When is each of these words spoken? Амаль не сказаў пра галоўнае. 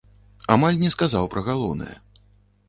Амаль 0.55 0.79
не 0.83 0.89
сказаў 0.95 1.29
пра 1.35 1.45
галоўнае. 1.51 1.95